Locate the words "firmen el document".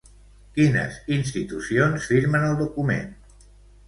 2.13-3.13